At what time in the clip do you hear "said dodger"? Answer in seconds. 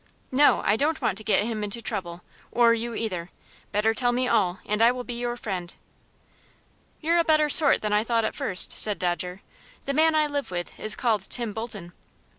8.71-9.43